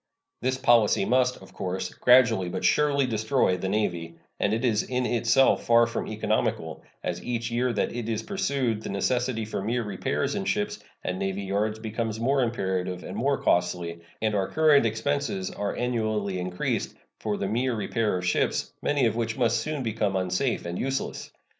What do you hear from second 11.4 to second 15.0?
yards becomes more imperative and more costly, and our current